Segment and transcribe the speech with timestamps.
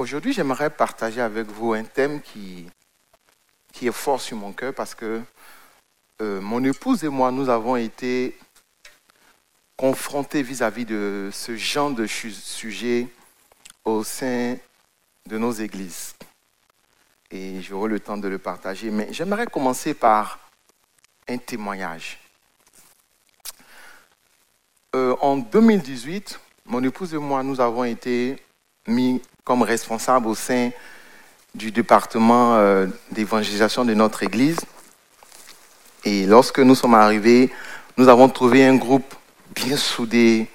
[0.00, 2.66] Aujourd'hui, j'aimerais partager avec vous un thème qui,
[3.82, 5.20] est fort sur mon cœur parce que
[6.22, 8.34] euh, mon épouse et moi, nous avons été
[9.76, 13.08] confrontés vis-à-vis de ce genre de sujet
[13.84, 14.56] au sein
[15.26, 16.14] de nos églises.
[17.30, 18.90] Et j'aurai le temps de le partager.
[18.90, 20.38] Mais j'aimerais commencer par
[21.28, 22.18] un témoignage.
[24.96, 28.42] Euh, en 2018, mon épouse et moi, nous avons été
[28.86, 30.70] mis comme responsables au sein
[31.54, 34.58] du département euh, d'évangélisation de notre Église.
[36.04, 37.50] Et lorsque nous sommes arrivés,
[37.96, 39.14] nous avons trouvé un groupe
[39.54, 40.48] bien soudé.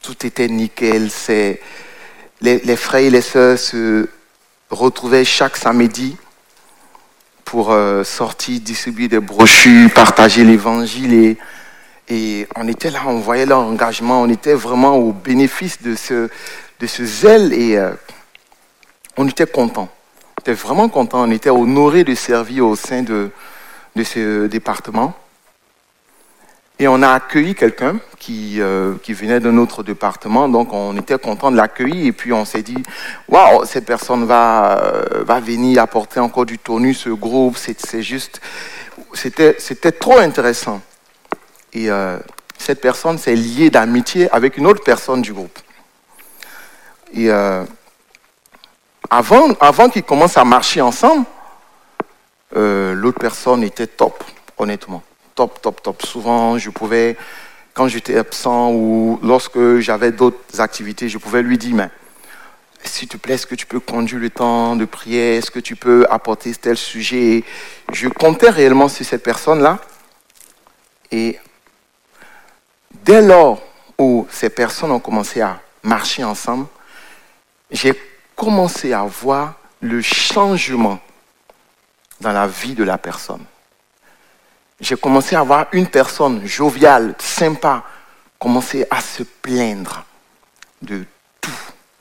[0.00, 1.10] Tout était nickel.
[1.10, 1.60] C'est,
[2.40, 4.08] les, frères et les sœurs se
[4.70, 6.16] retrouvaient chaque samedi
[7.44, 11.36] pour euh, sortir, distribuer des brochures, partager l'évangile.
[12.08, 16.28] Et, on était là, on voyait leur engagement, on était vraiment au bénéfice de ce,
[16.82, 17.92] de ce zèle et euh,
[19.16, 19.88] on était content.
[20.36, 21.22] On était vraiment content.
[21.22, 23.30] On était honoré de servir au sein de,
[23.96, 25.14] ce département.
[26.80, 31.52] Et on a accueilli quelqu'un qui, euh, venait d'un autre département, donc on était content
[31.52, 32.06] de l'accueillir.
[32.06, 32.82] Et puis on s'est dit,
[33.28, 37.56] waouh, cette personne va, euh, venir apporter encore du tonus au groupe.
[37.56, 38.40] C'est juste,
[39.14, 40.80] c'était, trop intéressant.
[41.74, 41.88] Et
[42.58, 45.58] cette personne s'est liée d'amitié avec une autre personne du groupe.
[47.12, 47.30] Et
[49.12, 51.26] avant, avant qu'ils commencent à marcher ensemble,
[52.56, 54.24] euh, l'autre personne était top,
[54.56, 55.02] honnêtement.
[55.34, 56.02] Top, top, top.
[56.02, 57.16] Souvent, je pouvais,
[57.74, 61.90] quand j'étais absent ou lorsque j'avais d'autres activités, je pouvais lui dire, mais
[62.84, 65.38] s'il te plaît, est-ce que tu peux conduire le temps de prière?
[65.38, 67.44] Est-ce que tu peux apporter tel sujet?
[67.92, 69.78] Je comptais réellement sur cette personne-là.
[71.10, 71.38] Et
[73.04, 73.62] dès lors
[73.98, 76.66] où ces personnes ont commencé à marcher ensemble,
[77.72, 77.94] j'ai
[78.36, 81.00] commencé à voir le changement
[82.20, 83.44] dans la vie de la personne.
[84.80, 87.84] J'ai commencé à voir une personne joviale, sympa,
[88.38, 90.04] commencer à se plaindre
[90.82, 91.04] de
[91.40, 91.50] tout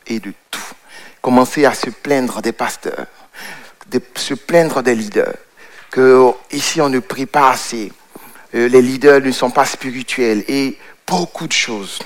[0.07, 0.59] et de tout.
[1.21, 3.05] Commencer à se plaindre des pasteurs,
[3.87, 5.35] de se plaindre des leaders,
[5.91, 7.93] que ici on ne prie pas assez,
[8.55, 11.99] euh, les leaders ne sont pas spirituels et beaucoup de choses.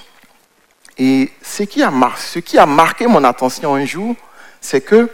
[0.98, 4.16] Et ce qui a, marqué mon attention un jour,
[4.62, 5.10] c'est que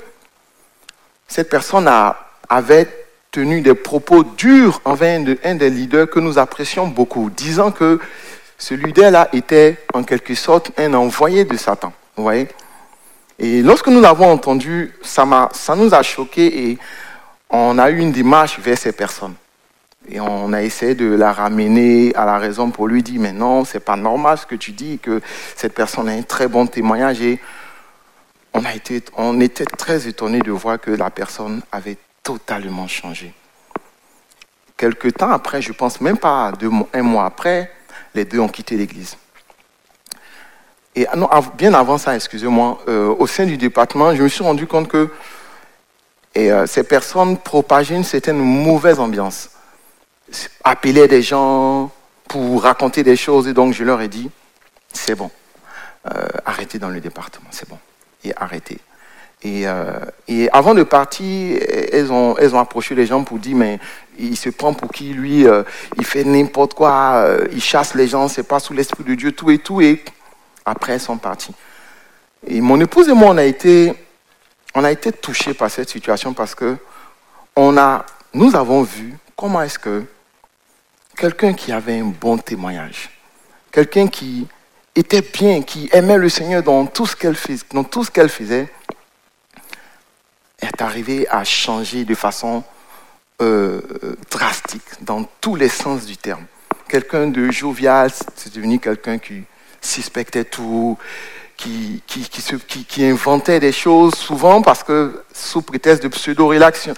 [1.28, 1.90] cette personne
[2.50, 2.88] avait
[3.32, 8.00] tenu des propos durs envers un, des leaders que nous apprécions beaucoup, disant que
[8.58, 11.94] ce leader-là était en quelque sorte un envoyé de Satan.
[12.16, 12.48] Vous voyez
[13.40, 16.78] Et lorsque nous l'avons entendu, ça, ça nous a choqués et
[17.50, 19.34] on a eu une démarche vers ces personnes.
[20.12, 23.64] Et on a essayé de la ramener à la raison pour lui dire, mais non,
[23.64, 25.22] c'est pas normal ce que tu dis, que
[25.56, 27.22] cette personne a un très bon témoignage.
[27.22, 27.40] Et
[28.54, 33.34] on, a été, on était très étonnés de voir que la personne avait totalement changé.
[34.76, 36.52] Quelque temps après, je pense même pas
[36.94, 37.72] un mois après,
[38.14, 39.16] les deux ont quitté l'église.
[40.94, 44.68] Et ah bien avant ça, excusez-moi, euh, au sein du département, je me suis rendu
[44.68, 45.10] compte que
[46.36, 49.52] euh, ces personnes propageaient une certaine mauvaise ambiance.
[50.64, 51.92] Appeler des gens
[52.28, 54.30] pour raconter des choses, et donc je leur ai dit,
[54.94, 55.30] c'est bon,
[56.10, 57.78] euh, arrêtez dans le département, c'est bon,
[58.24, 58.80] et arrêtez.
[59.44, 61.60] Euh, et, avant de partir,
[61.92, 63.80] elles ont, elles ont approché les gens pour dire, mais
[64.20, 65.64] il se prend pour qui, lui, euh,
[65.98, 69.50] il fait n'importe quoi, il chasse les gens, c'est pas sous l'Esprit de Dieu, tout
[69.50, 69.82] et tout.
[69.82, 70.04] Et
[70.64, 71.54] après, elles sont parties.
[72.48, 73.94] Et mon épouse et moi, on a été,
[74.74, 76.78] on a été touchés par cette situation parce que
[77.56, 80.04] on a, nous avons vu comment est-ce que
[81.16, 83.10] quelqu'un qui avait un bon témoignage,
[83.72, 84.48] quelqu'un qui
[84.96, 88.68] était bien, qui aimait le Seigneur dans tout ce qu'elle faisait, faisait,
[90.62, 92.64] est arrivé à changer de façon
[93.42, 93.82] euh,
[94.30, 96.46] drastique dans tous les sens du terme.
[96.88, 99.44] Quelqu'un de jovial, c'est devenu quelqu'un qui
[99.82, 100.98] suspectait tout,
[101.58, 106.94] qui, qui, inventait des choses souvent parce que sous prétexte de pseudo-révélation.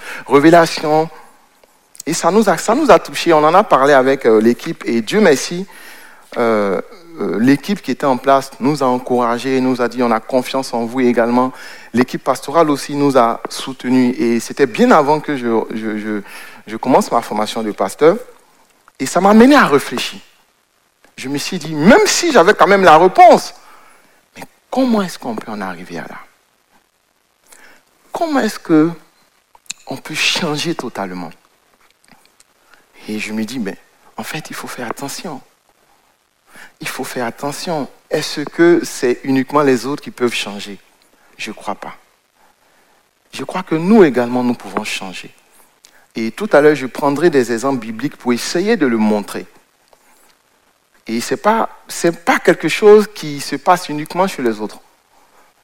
[2.06, 3.34] Et ça nous, a, ça touchés.
[3.34, 5.66] On en a parlé avec euh, l'équipe et Dieu merci,
[6.38, 6.82] euh,
[7.20, 10.74] euh, l'équipe qui était en place nous a encouragés, nous a dit on a confiance
[10.74, 11.54] en vous également.
[11.94, 14.16] L'équipe pastorale aussi nous a soutenus.
[14.20, 16.22] Et c'était bien avant que je, je,
[16.66, 18.18] je, commence ma formation de pasteur.
[19.00, 20.20] Et ça m'a mené à réfléchir.
[21.16, 23.54] Je me suis dit, même si j'avais quand même la réponse,
[24.36, 26.18] mais comment est-ce qu'on peut en arriver à là?
[28.12, 28.90] Comment est-ce que
[29.88, 31.30] on peut changer totalement?
[33.08, 33.78] Et je me dis, mais
[34.18, 35.42] en fait, il faut faire attention
[36.80, 37.88] il faut faire attention.
[38.10, 40.80] Est-ce que c'est uniquement les autres qui peuvent changer?
[41.38, 41.96] Je ne crois pas.
[43.32, 45.34] je crois que nous également, nous pouvons changer.
[46.16, 49.48] Et tout à l'heure, je prendrai des exemples bibliques pour essayer de le montrer.
[51.08, 51.70] Et ce n'est pas,
[52.26, 54.80] pas quelque chose qui se passe uniquement chez les autres.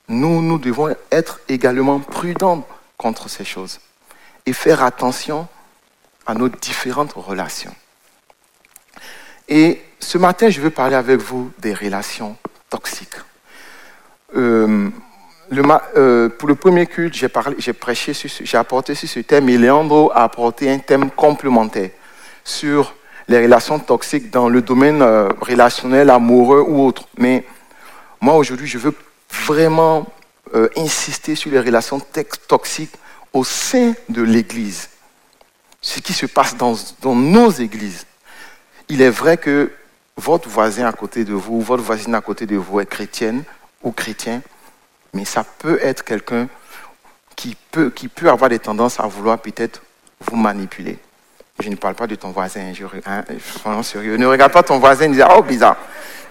[0.08, 3.80] Nous, nous devons être également prudents contre ces choses
[4.48, 5.48] et faire attention
[6.30, 7.74] à nos différentes relations.
[9.48, 12.38] Et ce matin, je veux parler avec vous des relations
[12.70, 13.16] toxiques.
[14.36, 14.90] Euh,
[15.98, 17.28] euh, pour le premier culte, j'ai,
[17.58, 21.90] j'ai prêché, j'ai apporté sur ce thème et Leandro a apporté un thème complémentaire
[22.44, 22.94] sur
[23.28, 27.08] les relations toxiques dans le domaine euh, relationnel, amoureux ou autre.
[27.18, 27.44] Mais
[28.22, 28.94] moi, aujourd'hui, je veux
[29.32, 30.06] vraiment
[30.78, 32.00] insister sur les relations
[32.48, 32.96] toxiques
[33.34, 34.90] au sein de l'Église.
[35.90, 36.76] Ce qui se passe dans,
[37.16, 38.06] nos églises.
[38.90, 39.72] Il est vrai que
[40.18, 43.42] votre voisin à côté de vous, votre voisine à côté de vous est chrétienne
[43.82, 44.44] ou chrétien,
[45.16, 46.48] mais ça peut être quelqu'un
[47.36, 47.92] qui peut,
[48.26, 49.82] avoir des tendances à vouloir peut-être
[50.20, 51.00] vous manipuler.
[51.60, 54.18] Je ne parle pas de ton voisin, je, hein, sérieux.
[54.18, 55.78] Ne regarde pas ton voisin et dis Oh, bizarre.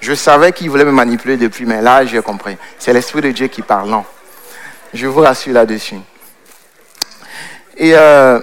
[0.00, 2.56] Je savais qu'il voulait me manipuler depuis, mais là, j'ai compris.
[2.78, 3.90] C'est l'Esprit de Dieu qui parle.
[3.90, 4.04] Non.
[4.94, 5.98] Je vous rassure là-dessus.
[7.76, 8.40] Et euh,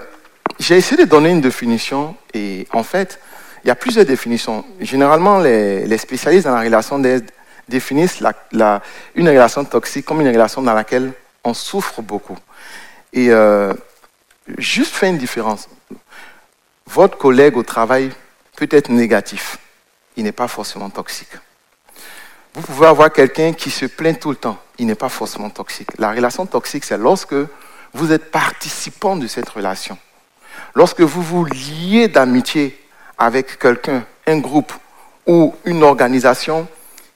[0.60, 3.19] j'ai essayé de donner une définition, et en fait,
[3.63, 4.63] il y a plusieurs définitions.
[4.80, 7.30] Généralement, les, spécialistes dans la relation d'aide
[7.68, 8.22] définissent
[8.52, 8.81] la,
[9.16, 11.12] une relation toxique comme une relation dans laquelle
[11.44, 12.38] on souffre beaucoup.
[13.12, 13.74] Et euh,
[14.57, 15.68] juste faire une différence.
[16.86, 18.12] Votre collègue au travail
[18.56, 19.57] peut être négatif.
[20.16, 21.31] Il n'est pas forcément toxique.
[22.54, 24.57] Vous pouvez avoir quelqu'un qui se plaint tout le temps.
[24.78, 25.90] Il n'est pas forcément toxique.
[25.98, 27.36] La relation toxique, c'est lorsque
[27.94, 29.98] vous êtes participant de cette relation.
[30.74, 32.80] Lorsque vous vous liez d'amitié
[33.18, 34.74] avec quelqu'un, un groupe
[35.25, 36.68] ou une organisation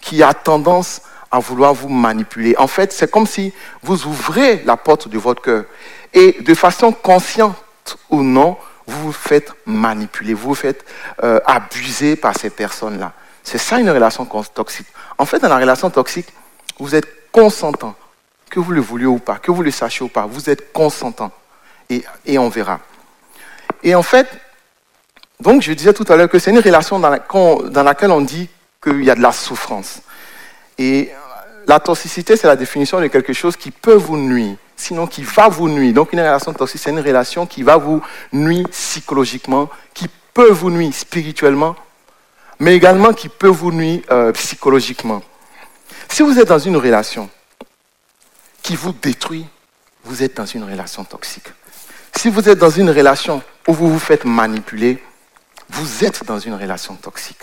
[0.01, 1.01] qui a tendance
[1.31, 2.55] à vouloir vous manipuler.
[2.57, 3.53] En fait, c'est comme si
[3.83, 5.65] vous ouvrez la porte de votre cœur
[6.13, 7.55] et de façon consciente
[8.09, 8.57] ou non,
[8.87, 10.83] vous vous faites manipuler, vous vous faites
[11.23, 13.13] euh, abuser par ces personnes-là.
[13.43, 14.87] C'est ça une relation toxique.
[15.17, 16.27] En fait, dans la relation toxique,
[16.79, 17.95] vous êtes consentant,
[18.49, 21.31] que vous le vouliez ou pas, que vous le sachiez ou pas, vous êtes consentant.
[21.89, 22.79] Et, et on verra.
[23.83, 24.27] Et en fait,
[25.39, 28.49] donc je disais tout à l'heure que c'est une relation dans, laquelle on dit
[28.83, 30.01] qu'il y a de la souffrance.
[30.77, 31.11] Et
[31.67, 35.47] la toxicité, c'est la définition de quelque chose qui peut vous nuire, sinon qui va
[35.47, 35.93] vous nuire.
[35.93, 38.01] Donc une relation toxique, c'est une relation qui va vous
[38.33, 41.75] nuire psychologiquement, qui peut vous nuire spirituellement,
[42.59, 45.21] mais également qui peut vous nuire euh, psychologiquement.
[46.09, 47.29] Si vous êtes dans une relation
[48.61, 49.45] qui vous détruit,
[50.03, 51.47] vous êtes dans une relation toxique.
[52.15, 55.01] Si vous êtes dans une relation où vous vous faites manipuler,
[55.69, 57.41] vous êtes dans une relation toxique.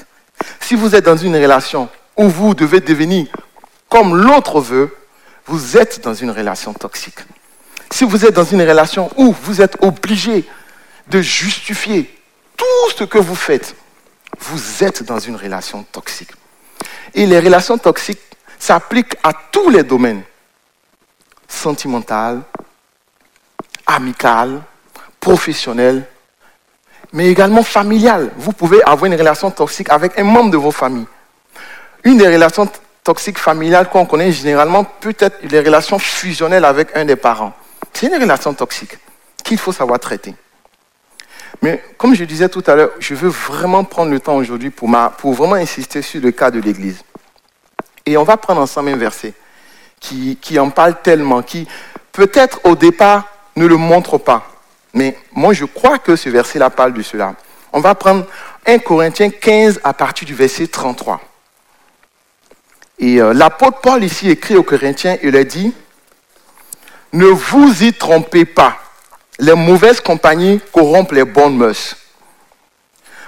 [0.60, 3.26] Si vous êtes dans une relation où vous devez devenir
[3.88, 4.94] comme l'autre veut,
[5.46, 7.20] vous êtes dans une relation toxique.
[7.90, 10.44] Si vous êtes dans une relation où vous êtes obligé
[11.08, 12.12] de justifier
[12.56, 13.76] tout ce que vous faites,
[14.40, 16.32] vous êtes dans une relation toxique.
[17.14, 18.20] Et les relations toxiques
[18.58, 20.22] s'appliquent à tous les domaines.
[21.48, 22.42] Sentimental,
[23.86, 24.62] amical,
[25.20, 26.04] professionnel,
[27.12, 28.30] mais également familiale.
[28.36, 31.06] Vous pouvez avoir une relation toxique avec un membre de vos familles.
[32.04, 32.68] Une des relations
[33.02, 37.52] toxiques familiales qu'on connaît généralement peut être les relations fusionnelles avec un des parents.
[37.92, 38.98] C'est une relation toxique
[39.42, 40.34] qu'il faut savoir traiter.
[41.62, 44.90] Mais comme je disais tout à l'heure, je veux vraiment prendre le temps aujourd'hui pour,
[45.18, 47.02] pour vraiment insister sur le cas de l'Église.
[48.04, 49.32] Et on va prendre ensemble un verset
[50.00, 51.66] qui, qui en parle tellement, qui
[52.12, 53.24] peut-être au départ
[53.56, 54.46] ne le montre pas.
[54.94, 57.34] Mais moi, je crois que ce verset-là parle de cela.
[57.72, 58.26] On va prendre
[58.66, 61.20] 1 Corinthiens 15 à partir du verset 33.
[62.98, 65.74] Et euh, l'apôtre Paul ici écrit aux Corinthiens, il a dit,
[67.12, 68.78] ne vous y trompez pas,
[69.38, 71.96] les mauvaises compagnies corrompent les bonnes mœurs.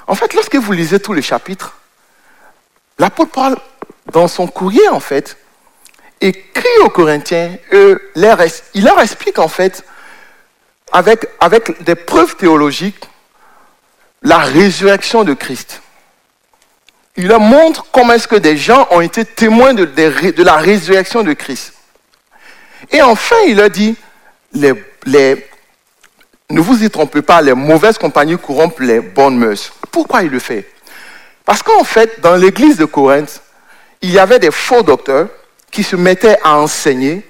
[0.06, 1.76] En fait, lorsque vous lisez tout le chapitre,
[2.98, 3.56] l'apôtre Paul,
[4.12, 5.36] dans son courrier, en fait,
[6.22, 9.84] écrit aux Corinthiens, il leur explique en fait
[10.92, 13.08] avec, avec des preuves théologiques
[14.22, 15.82] la résurrection de Christ.
[17.16, 21.32] Il leur montre comment est-ce que des gens ont été témoins de, la résurrection de
[21.32, 21.74] Christ.
[22.92, 23.96] Et enfin, il leur dit,
[24.54, 24.74] ne
[26.50, 29.72] vous y trompez pas, les mauvaises compagnies corrompent les bonnes mœurs.
[29.90, 30.70] Pourquoi il le fait?
[31.44, 33.42] Parce qu'en fait, dans l'église de Corinthe,
[34.00, 35.28] il y avait des faux docteurs
[35.72, 37.27] qui se mettaient à enseigner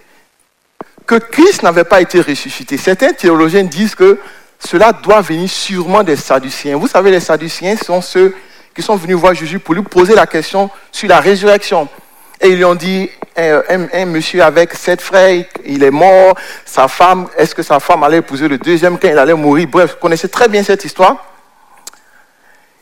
[1.08, 2.76] que Christ n'avait pas été ressuscité.
[2.76, 4.20] Certains théologiens disent que
[4.60, 6.76] cela doit venir sûrement des Sadduciens.
[6.76, 8.36] Vous savez, les Sadduciens sont ceux
[8.74, 11.88] qui sont venus voir Jésus pour lui poser la question sur la résurrection.
[12.42, 16.36] Et ils lui ont dit, un, monsieur avec sept frères, il est mort,
[16.66, 19.66] sa femme, est-ce que sa femme allait épouser le deuxième quand il allait mourir?
[19.66, 21.24] Bref, vous connaissez très bien cette histoire.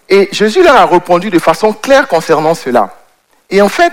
[0.09, 2.93] Et Jésus leur a répondu de façon claire concernant cela.
[3.49, 3.93] Et en fait,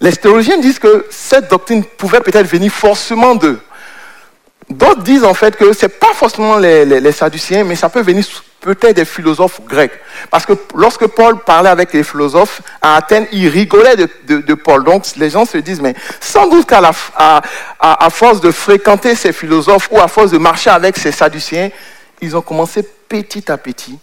[0.00, 3.60] les théologiens disent que cette doctrine pouvait peut-être venir forcément d'eux.
[4.70, 8.24] D'autres disent en fait que ce n'est pas forcément les, les, mais ça peut venir
[8.60, 9.92] peut-être des philosophes grecs.
[10.30, 14.84] Parce que lorsque Paul parlait avec les philosophes à Athènes, ils rigolaient de, Paul.
[14.84, 16.82] Donc les gens se disent, mais sans doute qu'à
[17.16, 17.42] à,
[17.80, 21.70] à, force de fréquenter ces philosophes ou à force de marcher avec ces Sadduciens,
[22.20, 23.98] ils ont commencé petit à petit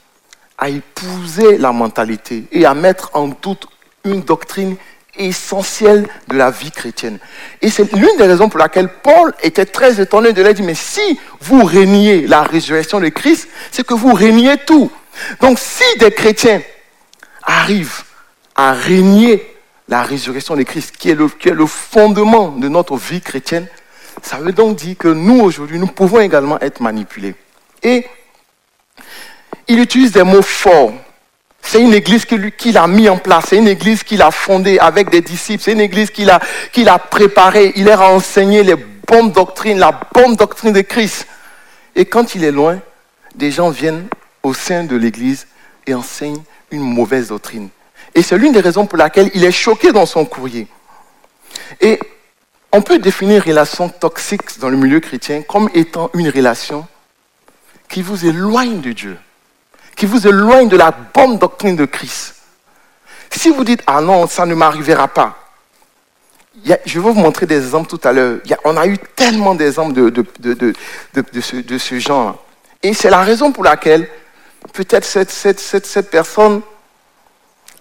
[0.58, 3.68] à épouser la mentalité et à mettre en doute
[4.06, 4.78] une doctrine
[5.18, 7.20] essentielle de la vie chrétienne.
[7.62, 10.76] Et c'est l'une des raisons pour laquelle Paul était très étonné de leur dire, mais
[10.76, 14.92] si vous régnez la résurrection de Christ, c'est que vous régnez tout.
[15.42, 16.62] Donc si des chrétiens
[17.44, 18.04] arrivent
[18.56, 19.56] à régner
[19.88, 23.68] la résurrection de Christ, qui est, le, qui est le fondement de notre vie chrétienne,
[24.22, 27.36] ça veut donc dire que nous, aujourd'hui, nous pouvons également être manipulés.
[27.84, 28.06] Et
[29.68, 30.94] il utilise des mots forts.
[31.66, 35.10] C'est une église qu'il a mis en place, c'est une église qu'il a fondée avec
[35.10, 37.74] des disciples, c'est une église qu'il a, préparée.
[37.76, 41.28] Il leur a enseigné les bonnes doctrines, la bonne doctrine de Christ.
[41.96, 42.80] Et quand il est loin,
[43.34, 44.08] des gens viennent
[44.44, 45.48] au sein de l'église
[45.88, 47.70] et enseignent une mauvaise doctrine.
[48.14, 50.68] Et c'est l'une des raisons pour laquelle il est choqué dans son courrier.
[51.82, 52.00] Et
[52.72, 56.88] on peut définir relation toxique dans le milieu chrétien comme étant une relation
[57.90, 59.18] qui vous éloigne de Dieu
[59.96, 62.36] qui vous éloigne de la bonne doctrine de Christ.
[63.32, 65.38] Si vous dites, ah non, ça ne m'arrivera pas,
[66.64, 68.40] je vais vous montrer des exemples tout à l'heure.
[68.64, 72.44] On a eu tellement d'exemples de, de, ce, genre.
[72.82, 74.08] Et c'est la raison pour laquelle
[74.74, 76.62] peut-être cette, personne,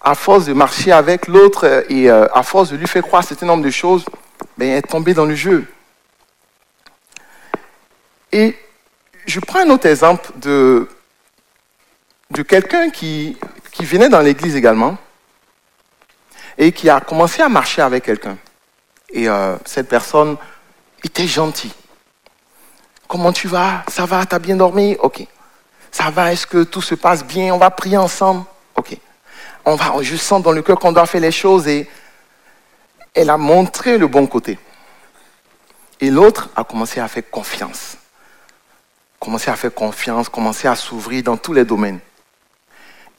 [0.03, 3.47] à force de marcher avec l'autre et euh, à force de lui faire croire certain
[3.47, 4.05] nombre de choses,
[4.59, 5.67] ben, est tombée dans le jeu.
[8.33, 8.55] Et
[9.27, 10.87] je prends un autre exemple de,
[12.31, 13.37] de quelqu'un qui,
[13.81, 14.97] venait dans l'église également
[16.57, 18.39] et qui a commencé à marcher avec quelqu'un.
[19.11, 20.37] Et euh, cette personne
[21.03, 21.73] était gentille.
[23.07, 23.85] Comment tu vas?
[23.89, 24.25] Ça va?
[24.25, 24.97] T'as bien dormi?
[25.01, 25.27] Ok.
[25.91, 26.33] Ça va?
[26.33, 27.55] Est-ce que tout se passe bien?
[27.55, 28.45] On va prier ensemble?
[28.77, 28.97] Ok.
[29.65, 31.89] On va, je sens dans le cœur qu'on doit faire les choses et
[33.15, 34.59] elle a montré le bon côté.
[36.01, 37.97] Et l'autre a commencé à faire confiance.
[39.19, 42.01] Commencé à faire confiance, commencé à s'ouvrir dans tous les domaines.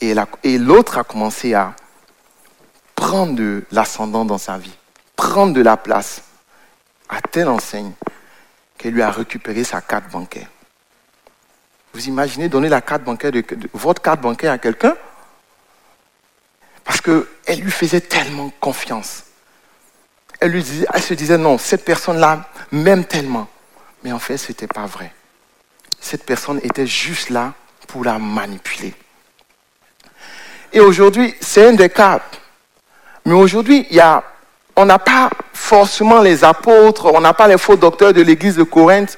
[0.01, 1.73] Et, l'autre a commencé à
[2.95, 4.75] prendre de l'ascendant dans sa vie,
[5.15, 6.23] prendre de la place,
[7.09, 7.91] à telle enseigne
[8.77, 10.47] qu'elle lui a récupéré sa carte bancaire.
[11.93, 14.95] Vous imaginez donner la carte bancaire de, votre carte bancaire à quelqu'un?
[16.83, 19.23] Parce qu'elle lui faisait tellement confiance.
[20.39, 23.47] Elle, lui disait, elle se disait non, cette personne-là m'aime tellement.
[24.03, 25.13] Mais en fait, ce n'était pas vrai.
[25.99, 27.53] Cette personne était juste là
[27.87, 28.93] pour la manipuler.
[30.75, 32.20] Et aujourd'hui, c'est un des cas.
[33.24, 33.88] Mais aujourd'hui,
[34.75, 38.63] on n'a pas forcément les apôtres, on n'a pas les faux docteurs de l'église de
[38.63, 39.17] Corinthe,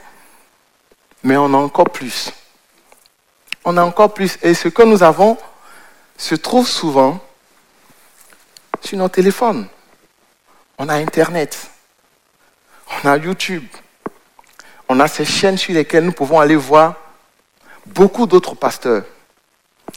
[1.24, 2.32] mais on a encore plus.
[3.66, 4.38] On a encore plus.
[4.44, 5.36] Et ce que nous avons
[6.16, 7.20] se trouve souvent
[8.80, 9.68] sur nos téléphones.
[10.78, 11.72] On a Internet.
[13.04, 13.66] On a YouTube.
[14.88, 16.94] On a ces chaînes sur lesquelles nous pouvons aller voir
[17.88, 19.06] beaucoup d'autres pasteurs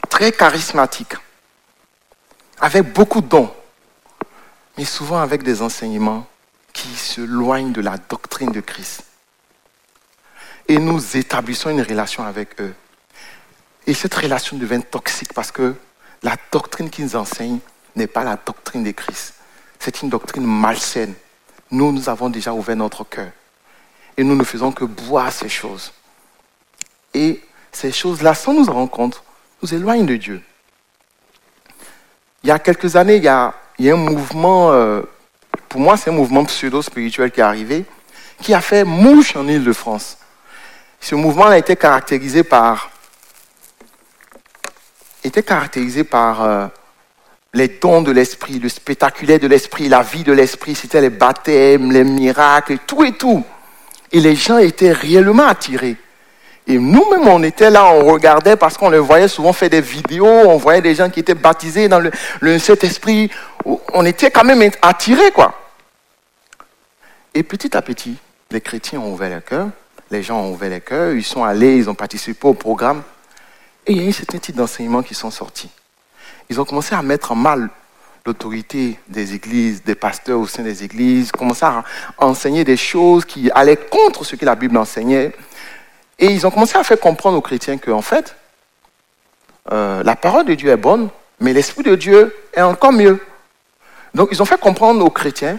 [0.09, 1.13] très charismatiques
[2.61, 3.51] avec beaucoup de dons,
[4.77, 6.27] mais souvent avec des enseignements
[6.71, 9.03] qui se loignent de la doctrine de Christ.
[10.67, 12.73] Et nous établissons une relation avec eux.
[13.87, 15.75] Et cette relation devient toxique parce que
[16.21, 17.59] la doctrine qu'ils enseignent
[17.95, 19.33] n'est pas la doctrine de Christ.
[19.79, 21.15] C'est une doctrine malsaine.
[21.71, 23.31] Nous, nous avons déjà ouvert notre cœur.
[24.15, 25.91] Et nous ne faisons que boire ces choses.
[27.13, 27.41] Et
[27.71, 29.23] ces choses-là, sans nous en rendre compte,
[29.63, 30.43] nous éloignent de Dieu.
[32.43, 35.01] Il y a quelques années, il y a, un mouvement, euh,
[35.69, 37.85] pour moi c'est un mouvement pseudo-spirituel qui est arrivé,
[38.41, 40.17] qui a fait mouche en Ile-de-France.
[40.99, 42.89] Ce mouvement a été caractérisé par,
[45.23, 46.67] était caractérisé par euh,
[47.53, 51.91] les dons de l'esprit, le spectaculaire de l'esprit, la vie de l'esprit, c'était les baptêmes,
[51.91, 53.43] les miracles, tout et tout.
[54.11, 55.97] Et les gens étaient réellement attirés.
[56.67, 60.27] Et nous-mêmes, on était là, on regardait parce qu'on les voyait souvent faire des vidéos,
[60.27, 63.31] on voyait des gens qui étaient baptisés dans le, le Saint-Esprit.
[63.93, 65.53] On était quand même attirés, quoi.
[67.33, 68.15] Et petit à petit,
[68.51, 69.69] les chrétiens ont ouvert les cœurs,
[70.11, 73.03] les gens ont ouvert les cœurs, ils sont allés, ils ont participé au programme.
[73.87, 75.69] Et il y a eu certains types d'enseignements qui sont sortis.
[76.49, 77.69] Ils ont commencé à mettre en mal
[78.25, 81.83] l'autorité des églises, des pasteurs au sein des églises, commençaient à
[82.17, 85.31] enseigner des choses qui allaient contre ce que la Bible enseignait.
[86.21, 88.35] Et ils ont commencé à faire comprendre aux chrétiens qu'en fait,
[89.71, 91.09] euh, la parole de Dieu est bonne,
[91.39, 93.19] mais l'Esprit de Dieu est encore mieux.
[94.13, 95.57] Donc ils ont fait comprendre aux chrétiens,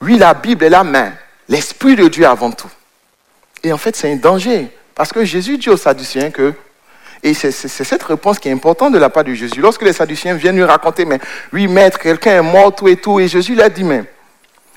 [0.00, 1.12] oui, la Bible est là, mais
[1.48, 2.70] l'Esprit de Dieu avant tout.
[3.62, 4.70] Et en fait, c'est un danger.
[4.94, 6.54] Parce que Jésus dit aux Sadducéens que,
[7.22, 9.60] et c'est cette réponse qui est importante de la part de Jésus.
[9.60, 11.18] Lorsque les Sadducéens viennent lui raconter, mais
[11.52, 14.04] oui, maître, quelqu'un est mort, tout et tout, et Jésus a dit, mais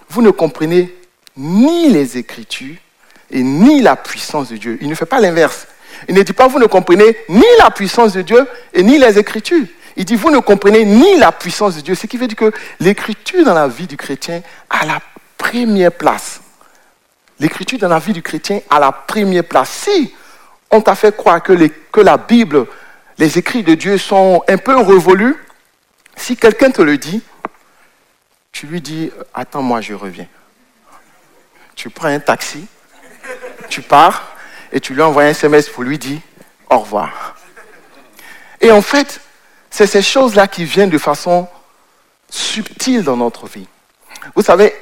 [0.09, 0.93] vous ne comprenez
[1.37, 2.75] ni les Écritures
[3.33, 4.77] et ni la puissance de Dieu.
[4.79, 5.67] Il ne fait pas l'inverse.
[6.07, 9.17] Il ne dit pas, vous ne comprenez ni la puissance de Dieu et ni les
[9.17, 9.65] Écritures.
[9.97, 11.95] Il dit, vous ne comprenez ni la puissance de Dieu.
[11.95, 14.99] Ce qui veut dire que l'Écriture dans la vie du chrétien a la
[15.37, 16.41] première place.
[17.39, 19.69] L'écriture dans la vie du chrétien a la première place.
[19.69, 20.13] Si
[20.69, 21.53] on t'a fait croire que,
[21.91, 22.67] que la Bible,
[23.17, 25.35] les écrits de Dieu sont un peu révolus,
[26.15, 27.21] si quelqu'un te le dit,
[28.51, 30.27] tu lui dis, attends-moi, je reviens.
[31.75, 32.67] Tu prends un taxi,
[33.73, 34.35] tu pars
[34.71, 36.19] et tu lui envoies un SMS pour lui dire
[36.69, 37.35] au revoir.
[38.61, 39.19] Et en fait,
[39.71, 41.47] c'est ces choses-là qui viennent de façon
[42.29, 43.67] subtile dans notre vie.
[44.35, 44.75] Vous savez,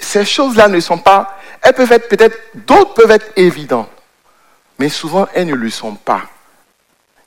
[0.00, 3.88] ces choses-là ne sont pas, elles peuvent être peut-être, d'autres peuvent être évidentes,
[4.80, 6.22] mais souvent elles ne le sont pas.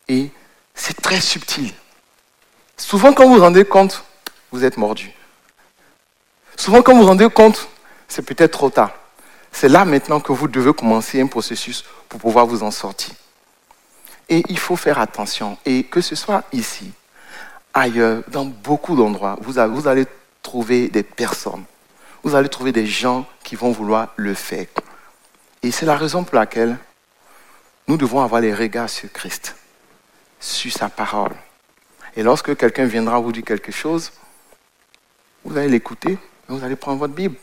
[0.10, 0.30] Et
[0.76, 1.74] c'est très subtil.
[2.76, 4.04] Souvent quand vous vous rendez compte,
[4.52, 5.14] vous êtes mordu.
[6.58, 7.70] Souvent quand vous vous rendez compte,
[8.10, 8.92] c'est peut-être trop tard.
[9.52, 13.14] C'est là maintenant que vous devez commencer un processus pour pouvoir vous en sortir.
[14.30, 15.58] Et il faut faire attention.
[15.66, 16.92] Et que ce soit ici,
[17.74, 20.06] ailleurs, dans beaucoup d'endroits, vous allez
[20.42, 21.66] trouver des personnes
[22.24, 24.68] vous allez trouver des gens qui vont vouloir le faire.
[25.64, 26.78] Et c'est la raison pour laquelle
[27.88, 29.56] nous devons avoir les regards sur Christ,
[30.40, 31.34] sur sa parole.
[32.16, 34.12] Et lorsque quelqu'un viendra vous dire quelque chose,
[35.44, 37.38] vous allez l'écouter, vous allez prendre votre Bible.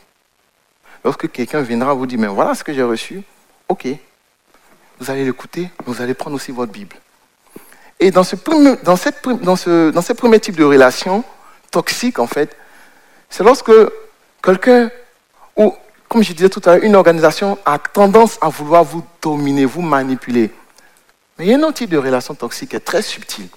[1.04, 3.22] Lorsque quelqu'un viendra vous dire, mais voilà ce que j'ai reçu,
[3.68, 3.86] ok.
[5.00, 6.96] Vous allez l'écouter, vous allez prendre aussi votre Bible.
[8.00, 8.36] Et dans ce,
[8.96, 11.24] cette, dans, ce, dans ces premiers types de relations
[11.70, 12.56] toxiques, en fait,
[13.28, 13.70] c'est lorsque
[14.42, 14.90] Quelqu'un,
[15.56, 15.74] ou
[16.08, 19.82] comme je disais tout à l'heure, une organisation a tendance à vouloir vous dominer, vous
[19.82, 20.50] manipuler.
[21.36, 23.48] Mais il y a un autre type de relation toxique qui est très subtil,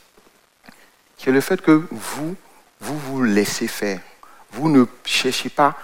[1.17, 2.35] qui est le fait que vous,
[2.79, 3.99] vous vous laissez faire.
[4.51, 5.75] Vous ne cherchez pas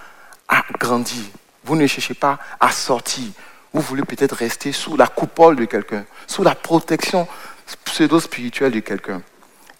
[0.47, 1.23] à grandir.
[1.67, 3.25] Vous ne cherchez pas à sortir.
[3.73, 7.27] Vous voulez peut-être rester sous la coupole de quelqu'un, sous la protection
[7.83, 9.21] pseudo-spirituelle de quelqu'un.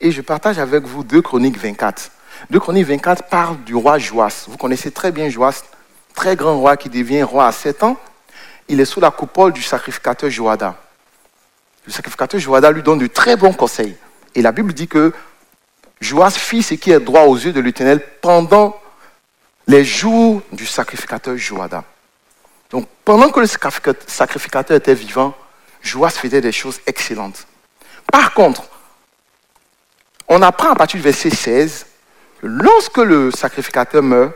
[0.02, 2.12] Et je partage avec vous deux chroniques 24.
[2.50, 4.46] 2 Chroniques 24 parle du roi Joas.
[4.48, 5.64] Vous connaissez très bien Joas,
[6.14, 7.98] très grand roi qui devient roi à 7 ans.
[8.68, 10.76] Il est sous la coupole du sacrificateur Joada.
[11.86, 13.96] Le sacrificateur Joada lui donne de très bons conseils.
[14.36, 15.14] Et la Bible dit que
[16.02, 18.78] Joas fit ce qui est droit aux yeux de l'Éternel pendant
[19.68, 21.84] les jours du sacrificateur Joada.
[22.70, 23.48] Donc pendant que le
[24.08, 25.36] sacrificateur était vivant,
[25.82, 27.46] Joas faisait des choses excellentes.
[28.12, 28.64] Par contre,
[30.28, 31.86] on apprend à partir du verset 16
[32.42, 34.34] lorsque le sacrificateur meurt,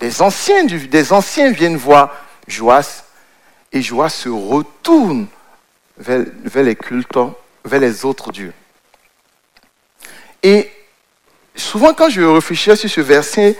[0.00, 2.12] des anciens, viennent voir
[2.48, 3.04] Joas
[3.72, 5.26] et Joas se retourne
[5.96, 6.24] vers,
[6.56, 7.18] les cultes,
[7.64, 8.52] vers les autres dieux.
[10.42, 10.68] Et
[11.54, 13.56] souvent quand je réfléchissais sur ce verset,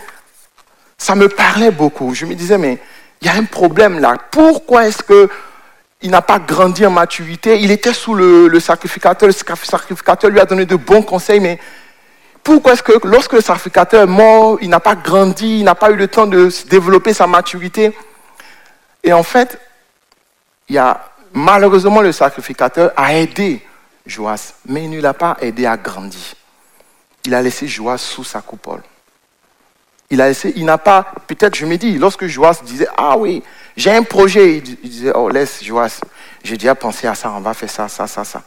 [0.97, 2.13] ça me parlait beaucoup.
[2.13, 2.77] Je me disais, mais
[3.21, 4.15] il y a un problème là.
[4.31, 7.59] Pourquoi est-ce qu'il n'a pas grandi en maturité?
[7.59, 11.59] Il était sous le, le sacrificateur, le sacrificateur lui a donné de bons conseils, mais
[12.43, 15.91] pourquoi est-ce que lorsque le sacrificateur est mort, il n'a pas grandi, il n'a pas
[15.91, 17.95] eu le temps de développer sa maturité?
[19.01, 19.57] Et en fait,
[20.67, 23.65] il y a, malheureusement, le sacrificateur a aidé
[24.05, 26.35] Joas, mais il ne l'a pas aidé à grandir.
[27.25, 28.81] Il a laissé Joas sous sa coupole.
[30.13, 33.41] Il a laissé, il n'a pas, peut-être je me dis, lorsque Joas disait, ah oui,
[33.75, 36.01] j'ai un projet, il disait, oh laisse Joas,
[36.43, 38.43] j'ai déjà pensé à ça, on va faire ça, ça, ça, ça.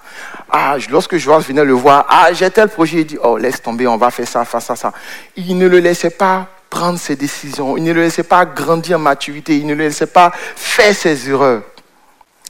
[0.48, 3.88] Ah, lorsque Joas venait le voir, ah, j'ai tel projet, il dit, oh, laisse tomber,
[3.88, 4.92] on va faire ça, faire ça, ça.
[5.34, 9.00] Il ne le laissait pas prendre ses décisions, il ne le laissait pas grandir en
[9.00, 11.62] maturité, il ne le laissait pas faire ses erreurs.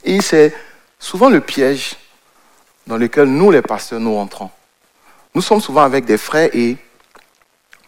[0.03, 0.53] Et c'est
[0.99, 1.95] souvent le piège
[2.85, 4.51] dans lequel nous, les pasteurs, nous entrons.
[5.33, 6.77] Nous sommes souvent avec des frères et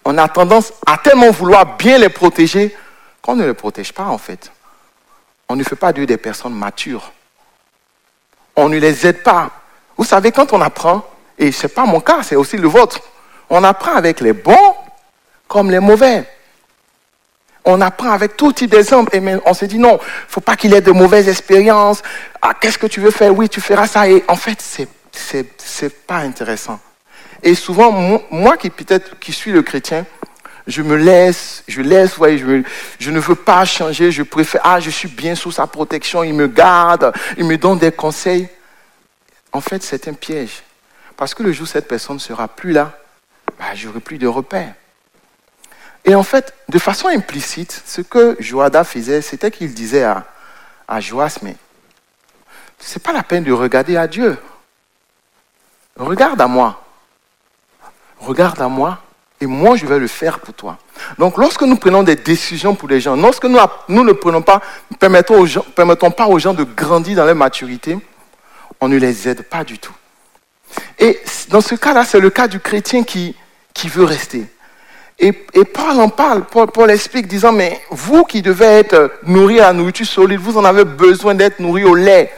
[0.05, 2.75] on a tendance à tellement vouloir bien les protéger
[3.21, 4.51] qu'on ne les protège pas en fait.
[5.47, 7.11] On ne fait pas d'eux des personnes matures
[8.59, 9.51] on ne les aide pas.
[9.97, 11.03] Vous savez, quand on apprend,
[11.37, 12.99] et ce n'est pas mon cas, c'est aussi le vôtre,
[13.49, 14.75] on apprend avec les bons
[15.47, 16.27] comme les mauvais.
[17.65, 20.55] On apprend avec tout type d'exemples et on se dit non, il ne faut pas
[20.55, 22.01] qu'il ait de mauvaises expériences.
[22.41, 23.35] Ah, qu'est-ce que tu veux faire?
[23.35, 24.07] Oui, tu feras ça.
[24.07, 24.83] Et en fait, ce
[25.35, 26.79] n'est pas intéressant.
[27.43, 30.05] Et souvent, moi qui peut-être qui suis le chrétien,
[30.67, 34.89] je me laisse, je laisse, voyez, je, ne veux pas changer, je préfère, ah, je
[34.89, 38.47] suis bien sous sa protection, il me garde, il me donne des conseils.
[39.51, 40.63] En fait, c'est un piège.
[41.17, 42.97] Parce que le jour où cette personne ne sera plus là,
[43.57, 44.73] bah, j'aurai plus de repères.
[46.05, 50.25] Et en fait, de façon implicite, ce que Joada faisait, c'était qu'il disait à,
[50.87, 51.55] à Joas, mais
[52.79, 54.37] ce n'est pas la peine de regarder à Dieu.
[55.97, 56.85] Regarde à moi.
[58.19, 58.99] Regarde à moi
[59.41, 60.77] et moi je vais le faire pour toi.
[61.17, 64.61] Donc lorsque nous prenons des décisions pour les gens, lorsque nous, ne prenons pas,
[64.99, 67.97] permettons, aux permettons pas aux gens de grandir dans leur maturité,
[68.81, 69.93] on ne les aide pas du tout.
[70.97, 73.35] Et dans ce cas-là, c'est le cas du chrétien qui,
[73.85, 74.45] veut rester.
[75.17, 79.73] Et, Paul en parle, Paul, explique, disant, mais vous qui devez être nourris à la
[79.73, 82.33] nourriture solide, vous en avez besoin d'être nourris au lait,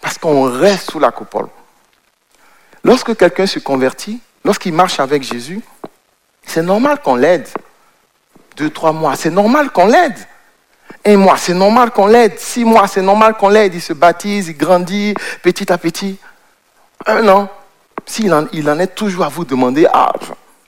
[0.00, 1.46] parce qu'on reste sous la coupole.
[2.82, 5.60] Lorsque quelqu'un se convertit, lorsqu'il marche avec Jésus,
[6.44, 7.48] c'est normal qu'on l'aide.
[8.56, 10.16] Deux, trois mois, c'est normal qu'on l'aide.
[11.04, 12.38] Un mois, c'est normal qu'on l'aide.
[12.38, 13.74] Six mois, c'est normal qu'on l'aide.
[13.74, 16.18] Il se baptise, il grandit petit à petit.
[17.06, 17.48] Un an,
[18.06, 20.12] s'il en, il en est toujours à vous demander, ah,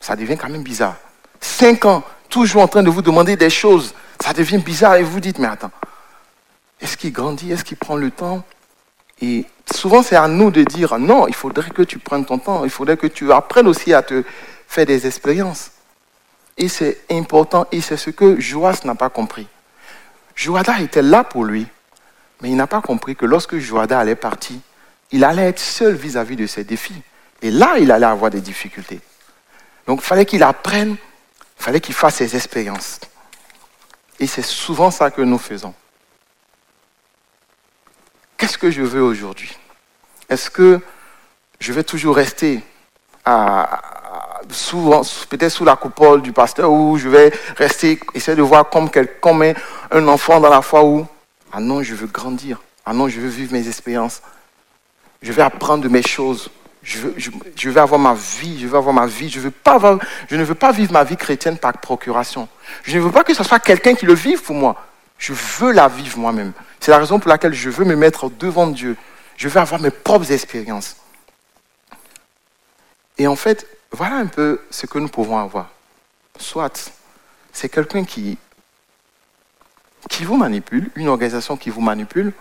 [0.00, 0.96] ça devient quand même bizarre.
[1.40, 5.20] Cinq ans, toujours en train de vous demander des choses, ça devient bizarre et vous
[5.20, 5.70] dites, mais attends,
[6.80, 8.42] est-ce qu'il grandit Est-ce qu'il prend le temps?
[9.20, 12.64] Et souvent, c'est à nous de dire, non, il faudrait que tu prennes ton temps,
[12.64, 14.22] il faudrait que tu apprennes aussi à te
[14.68, 15.70] faire des expériences.
[16.58, 19.46] Et c'est important, et c'est ce que Joas n'a pas compris.
[20.34, 21.66] Joada était là pour lui,
[22.40, 24.56] mais il n'a pas compris que lorsque Joada allait partir,
[25.12, 27.02] il allait être seul vis-à-vis de ses défis.
[27.42, 29.00] Et là, il allait avoir des difficultés.
[29.86, 30.96] Donc, il fallait qu'il apprenne,
[31.58, 33.00] il fallait qu'il fasse ses expériences.
[34.18, 35.74] Et c'est souvent ça que nous faisons.
[38.36, 39.56] Qu'est-ce que je veux aujourd'hui?
[40.28, 40.80] Est-ce que
[41.60, 42.62] je vais toujours rester
[45.28, 49.54] peut-être sous la coupole du pasteur ou je vais rester, essayer de voir comme, comme
[49.90, 51.06] un enfant dans la foi où,
[51.52, 52.60] ah non, je veux grandir.
[52.84, 54.22] Ah non, je veux vivre mes expériences.
[55.22, 56.50] Je vais apprendre de mes choses.
[56.82, 59.28] Je veux, je, avoir ma vie, je veux avoir ma vie.
[59.28, 59.78] Je, veux pas
[60.28, 62.48] je ne veux pas vivre ma vie chrétienne par procuration.
[62.84, 64.76] Je ne veux pas que ce soit quelqu'un qui le vive pour moi.
[65.18, 66.52] Je veux la vivre moi-même.
[66.80, 68.96] C'est la raison pour laquelle je veux me mettre devant Dieu.
[69.36, 70.96] Je veux avoir mes propres expériences.
[73.18, 75.70] Et en fait, voilà un peu ce que nous pouvons avoir.
[76.38, 76.92] Soit
[77.52, 78.38] c'est quelqu'un qui,
[80.20, 82.32] vous manipule, une organisation qui vous manipule,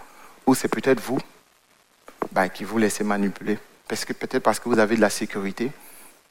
[0.46, 1.20] ou c'est peut-être vous
[2.32, 3.58] ben, qui vous laissez manipuler.
[3.88, 5.72] Parce que peut-être parce que vous avez de la sécurité,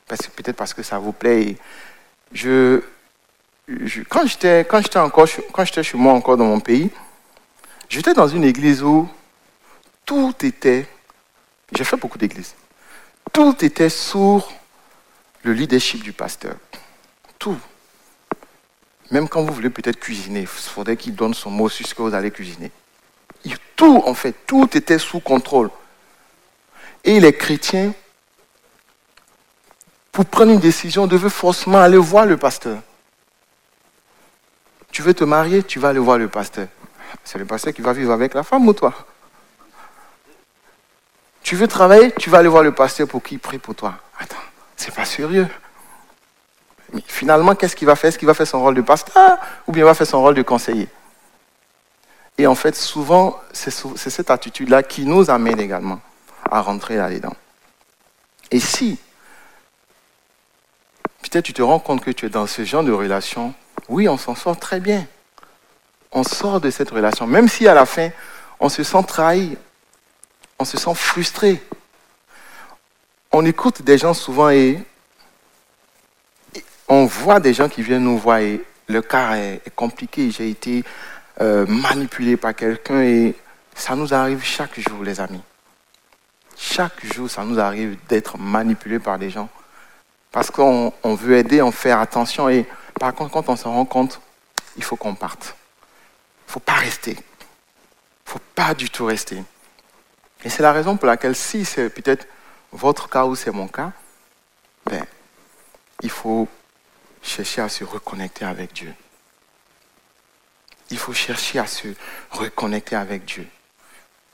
[0.07, 1.57] parce que peut-être parce que ça vous plaît.
[2.33, 2.81] je,
[4.11, 4.83] quand j'étais quand
[5.53, 6.91] quand j'étais chez moi encore dans mon pays,
[7.89, 9.09] j'étais dans une église où
[10.05, 10.87] tout était.
[11.73, 12.55] J'ai fait beaucoup d'églises.
[13.33, 14.53] Tout était sourd
[15.43, 16.55] le leadership du pasteur.
[17.39, 17.59] Tout.
[19.11, 22.03] Même quand vous voulez peut-être cuisiner, il faudrait qu'il donne son mot sur ce que
[22.03, 22.71] vous allez cuisiner.
[23.77, 25.71] Tout, en fait, tout était sous contrôle.
[27.03, 27.93] Et les chrétiens,
[30.13, 32.79] pour prendre une décision, devaient forcément aller voir le pasteur.
[34.93, 36.69] Tu veux te marier, tu vas aller voir le pasteur.
[37.23, 38.93] C'est le pasteur qui va vivre avec la femme ou toi
[41.43, 43.95] Tu veux travailler, tu vas aller voir le pasteur pour qu'il prie pour toi.
[44.19, 44.37] Attends.
[44.77, 45.49] C'est pas sérieux.
[46.93, 48.09] Mais finalement, qu'est-ce qu'il va faire?
[48.09, 50.35] Est-ce qu'il va faire son rôle de pasteur ou bien il va faire son rôle
[50.35, 50.89] de conseiller?
[52.37, 56.01] Et en fait, souvent, c'est cette attitude-là qui nous amène également
[56.51, 57.35] à rentrer là-dedans.
[58.51, 58.99] Et si,
[61.23, 63.55] peut-être tu te rends compte que tu es dans ce genre de relation,
[63.89, 65.07] oui, on s'en sort très bien.
[66.15, 68.11] On sort de cette relation, même si à la fin,
[68.61, 69.59] on se sent trahi,
[70.59, 71.61] on se sent frustré,
[73.33, 74.79] on écoute des gens souvent et
[76.89, 80.31] on voit des gens qui viennent nous voir et le cas est, compliqué.
[80.31, 80.85] J'ai été
[81.41, 83.35] euh, manipulé par quelqu'un et
[83.75, 85.43] ça nous arrive chaque jour, les amis.
[86.57, 89.49] Chaque jour, ça nous arrive d'être manipulé par des gens
[90.31, 92.67] parce qu'on veut aider, on fait attention et
[92.99, 94.21] par contre, quand on se rend compte,
[94.77, 95.57] il faut qu'on parte.
[96.47, 97.13] Ne faut pas rester.
[97.13, 99.43] Il ne faut pas du tout rester.
[100.45, 102.27] Et c'est la raison pour laquelle, si c'est peut-être
[102.73, 103.93] votre cas ou c'est mon cas,
[104.87, 105.05] ben,
[106.03, 106.49] il faut
[107.23, 108.93] chercher à se reconnecter avec Dieu.
[110.91, 111.89] Il faut chercher à se
[112.31, 113.47] reconnecter avec Dieu.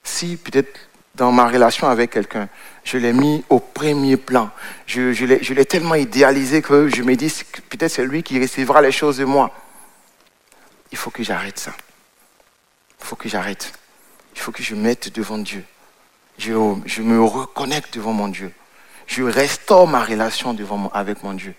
[0.02, 0.80] Si peut-être
[1.14, 2.48] dans ma relation avec quelqu'un,
[2.82, 4.50] je l'ai mis au premier plan,
[4.86, 7.32] je, je l'ai tellement idéalisé que je me dis
[7.68, 9.54] peut-être c'est lui qui recevra les choses de moi.
[10.90, 11.72] Il faut que j'arrête ça.
[13.00, 13.72] Il faut que j'arrête.
[14.34, 15.64] Il faut que je mette devant Dieu
[16.40, 18.52] je, me reconnecte devant mon Dieu.
[19.06, 21.54] Je restaure ma relation devant avec mon Dieu.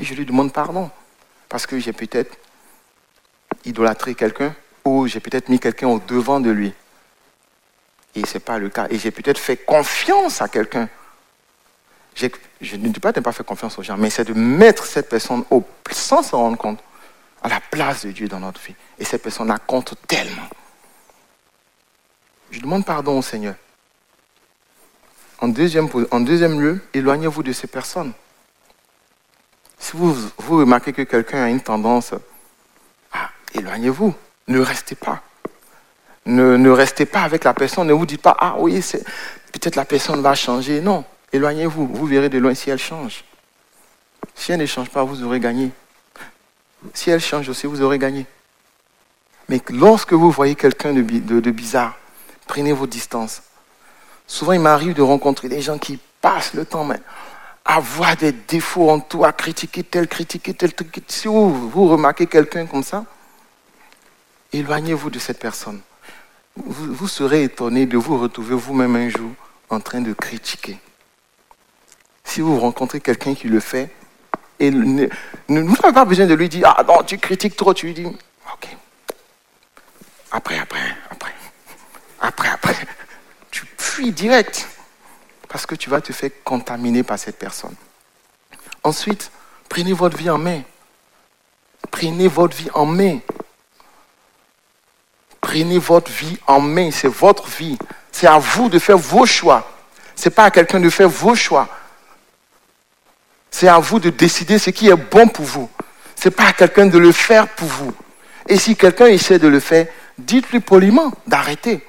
[0.00, 0.90] Et je lui demande pardon.
[1.48, 2.36] parce que j'ai peut-être
[3.64, 6.72] idolâtré quelqu'un ou j'ai peut-être mis quelqu'un au devant de lui.
[8.14, 8.86] Et ce n'est pas le cas.
[8.90, 10.88] Et j'ai peut-être fait confiance à quelqu'un.
[12.14, 14.84] Je ne dis pas de ne pas faire confiance aux gens, mais c'est de mettre
[14.84, 16.80] cette personne au, sans se rendre compte
[17.42, 18.74] à la place de Dieu dans notre vie.
[18.98, 20.48] Et cette personne la compte tellement.
[22.50, 23.54] Je demande pardon au Seigneur.
[25.38, 25.88] En deuxième,
[26.60, 28.12] lieu, éloignez-vous de ces personnes.
[29.78, 32.12] Si vous, remarquez que quelqu'un a une tendance,
[33.12, 34.14] à éloignez-vous.
[34.48, 35.22] Ne restez pas.
[36.26, 37.86] Ne, restez pas avec la personne.
[37.86, 38.84] Ne vous dites pas, ah oui,
[39.52, 40.80] peut-être la personne va changer.
[40.80, 41.86] Non, éloignez-vous.
[41.86, 43.24] Vous verrez de loin si elle change.
[44.34, 45.70] Si elle ne change pas, vous aurez gagné.
[46.94, 48.26] Si elle change aussi, vous aurez gagné.
[49.48, 51.96] Mais lorsque vous voyez quelqu'un de, bizarre,
[52.50, 53.42] prenez vos distances.
[54.26, 56.88] Souvent, il m'arrive de rencontrer des gens qui passent le temps
[57.64, 61.00] à voir des défauts en tout, à critiquer tel, critiquer tel truc.
[61.06, 63.04] Si vous, vous remarquez quelqu'un comme ça,
[64.52, 65.80] éloignez-vous de cette personne.
[66.56, 69.30] Vous, serez étonné de vous retrouver vous-même un jour
[69.68, 70.76] en train de critiquer.
[72.24, 73.94] Si vous rencontrez quelqu'un qui le fait,
[74.58, 75.06] et ne,
[75.48, 78.06] vous n'avez pas besoin de lui dire, ah non, tu critiques trop, tu lui dis,
[78.06, 78.68] ok.
[80.32, 81.29] Après, après, après.
[82.20, 82.76] Après, après.
[83.50, 84.68] Tu fuis direct.
[85.48, 87.74] Parce que tu vas te faire contaminer par cette personne.
[88.84, 89.30] Ensuite,
[89.68, 90.62] prenez votre vie en main.
[91.90, 93.18] Prenez votre vie en main.
[95.40, 96.90] Prenez votre vie en main.
[96.90, 97.78] C'est votre vie.
[98.12, 99.68] C'est à vous de faire vos choix.
[100.14, 101.68] Ce n'est pas à quelqu'un de faire vos choix.
[103.50, 105.70] C'est à vous de décider ce qui est bon pour vous.
[106.14, 107.92] Ce n'est pas à quelqu'un de le faire pour vous.
[108.46, 109.86] Et si quelqu'un essaie de le faire,
[110.18, 111.84] dites-lui poliment d'arrêter.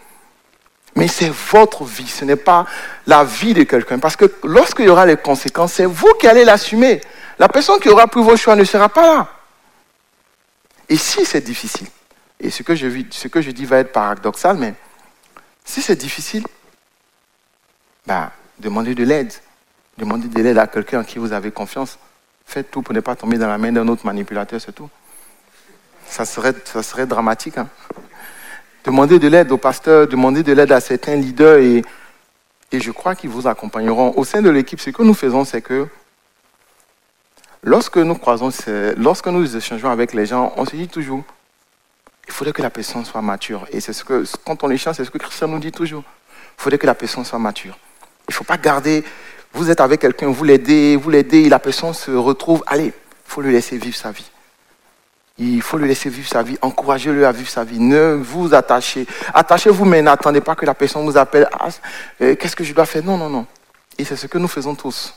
[0.96, 2.66] Mais c'est votre vie, ce n'est pas
[3.08, 4.00] la vie de quelqu'un.
[4.00, 7.02] Parce que lorsqu'il y aura les conséquences, c'est vous qui allez l'assumer.
[7.40, 9.28] La personne qui aura pris vos choix ne sera pas là.
[10.90, 11.88] Et si c'est difficile,
[12.40, 14.74] et ce que, je, ce que je dis va être paradoxal, mais
[15.64, 16.44] si c'est difficile,
[18.06, 19.32] ben, demandez de l'aide.
[19.98, 21.98] Demandez de l'aide à quelqu'un en qui vous avez confiance.
[22.46, 24.90] Faites tout pour ne pas tomber dans la main d'un autre manipulateur, c'est tout.
[26.08, 27.58] Ça serait, ça serait dramatique.
[27.58, 27.70] Hein.
[28.84, 31.84] Demandez de l'aide au pasteur, demandez de l'aide à certains leaders et,
[32.72, 34.14] et je crois qu'ils vous accompagneront.
[34.16, 35.88] Au sein de l'équipe, ce que nous faisons, c'est que
[37.64, 38.50] lorsque nous croisons,
[38.98, 41.24] lorsque nous échangeons avec les gens, on se dit toujours,
[42.28, 43.68] il faudrait que la personne soit mature.
[43.72, 46.04] Et c'est ce que, quand on échange, c'est ce que Christian nous dit toujours.
[46.58, 47.78] Il faudrait que la personne soit mature.
[48.28, 49.04] Il ne faut pas garder
[49.54, 52.94] vous êtes avec quelqu'un, vous l'aidez, vous l'aidez, la personne se retrouve, allez, il
[53.26, 54.31] faut lui laisser vivre sa vie.
[55.44, 57.80] Il faut lui laisser vivre sa vie, encouragez-le à vivre sa vie.
[57.80, 59.08] Ne vous attachez.
[59.34, 61.50] Attachez-vous, mais n'attendez pas que la personne vous appelle.
[61.52, 61.70] Ah,
[62.22, 63.04] euh, qu'est-ce que je dois faire?
[63.04, 63.48] Non, non, non.
[63.98, 65.16] Et c'est ce que nous faisons tous.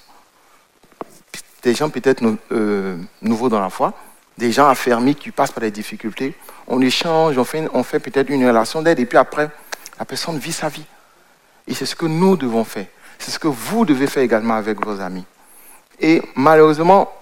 [1.63, 3.93] Des gens peut-être euh, nouveaux dans la foi,
[4.39, 6.35] des gens affermis qui passent par des difficultés.
[6.67, 9.51] On échange, on fait, on fait peut-être une relation d'aide, et puis après,
[9.99, 10.87] la personne vit sa vie.
[11.69, 12.87] Et c'est ce que nous devons faire.
[13.19, 15.27] C'est ce que vous devez faire également avec vos amis.
[16.01, 17.13] Et malheureusement,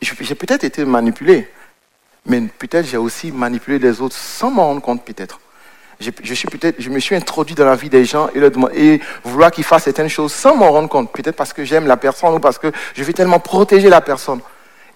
[0.00, 1.50] j'ai peut-être été manipulé,
[2.26, 5.40] mais peut-être j'ai aussi manipulé les autres sans m'en rendre compte peut-être.
[5.98, 9.00] Je, suis peut-être, je me suis introduit dans la vie des gens et, leur et
[9.24, 11.10] vouloir qu'ils fassent certaines choses sans m'en rendre compte.
[11.10, 14.40] Peut-être parce que j'aime la personne ou parce que je veux tellement protéger la personne.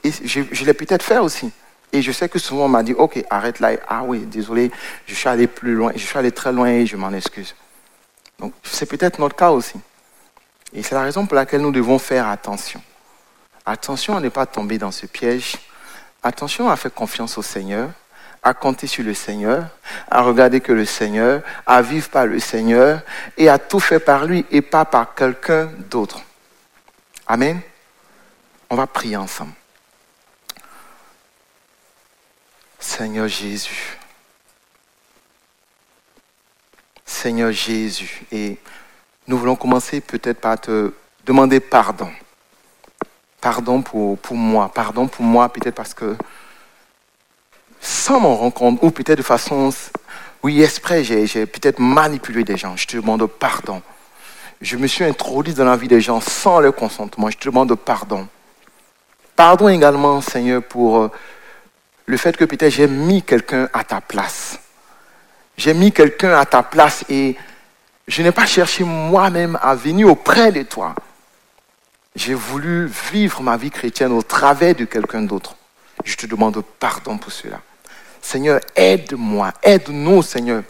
[0.04, 1.50] Et je, je l'ai peut-être fait aussi.
[1.92, 3.70] Et je sais que souvent on m'a dit, ok, arrête là.
[3.88, 4.70] Ah oui, désolé,
[5.06, 7.54] je suis allé plus loin, je suis allé très loin et je m'en excuse.
[8.38, 9.76] Donc c'est peut-être notre cas aussi.
[10.74, 12.82] Et c'est la raison pour laquelle nous devons faire attention.
[13.64, 15.56] Attention à ne pas tomber dans ce piège.
[16.22, 17.90] Attention à faire confiance au Seigneur,
[18.42, 19.68] à compter sur le Seigneur,
[20.10, 23.00] à regarder que le Seigneur, à vivre par le Seigneur
[23.36, 26.20] et à tout faire par lui et pas par quelqu'un d'autre.
[27.26, 27.60] Amen.
[28.68, 29.52] On va prier ensemble.
[32.78, 33.98] Seigneur Jésus.
[37.04, 38.24] Seigneur Jésus.
[38.32, 38.58] Et
[39.26, 40.92] nous voulons commencer peut-être par te
[41.24, 42.10] demander pardon.
[43.40, 44.70] Pardon pour, moi.
[44.74, 46.16] Pardon pour moi, peut-être parce que
[47.80, 49.70] sans m'en rendre compte, ou peut-être de façon,
[50.42, 52.76] oui, exprès, j'ai peut-être manipulé des gens.
[52.76, 53.82] Je te demande pardon.
[54.60, 57.30] Je me suis introduit dans la vie des gens sans leur consentement.
[57.30, 58.28] Je te demande pardon.
[59.34, 61.10] Pardon également, Seigneur, pour euh,
[62.04, 64.58] le fait que peut-être j'ai mis quelqu'un à ta place.
[65.56, 67.36] J'ai mis quelqu'un à ta place et
[68.06, 70.94] je n'ai pas cherché moi-même à venir auprès de toi.
[72.16, 75.54] J'ai voulu vivre ma vie chrétienne au travers de quelqu'un d'autre.
[76.04, 77.60] Je te demande pardon pour cela.
[78.20, 80.62] Seigneur, aide-moi, aide-nous, Seigneur,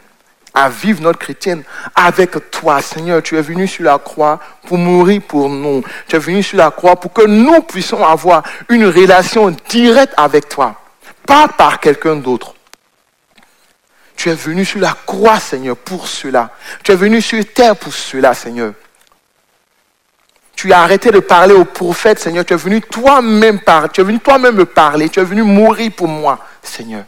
[0.52, 1.62] à vivre notre chrétienne
[1.94, 3.22] avec toi, Seigneur.
[3.22, 5.82] Tu es venu sur la croix pour mourir pour nous.
[6.06, 10.48] Tu es venu sur la croix pour que nous puissions avoir une relation directe avec
[10.48, 10.78] toi,
[11.26, 12.54] pas par quelqu'un d'autre.
[14.14, 16.50] Tu es venu sur la croix, Seigneur, pour cela.
[16.82, 18.74] Tu es venu sur terre pour cela, Seigneur.
[20.60, 22.44] Tu as arrêté de parler aux prophètes, Seigneur.
[22.44, 23.88] Tu es venu toi-même parler.
[23.94, 25.08] Tu es venu toi-même me parler.
[25.08, 27.06] Tu es venu mourir pour moi, Seigneur.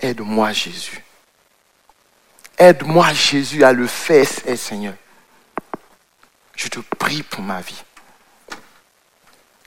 [0.00, 1.04] Aide-moi, Jésus.
[2.58, 4.94] Aide-moi, Jésus, à le faire, Seigneur.
[6.56, 7.80] Je te prie pour ma vie.